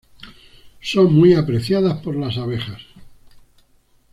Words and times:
Son 0.81 1.13
muy 1.13 1.35
apreciadas 1.35 1.99
por 1.99 2.15
las 2.15 2.35
abejas. 2.39 2.81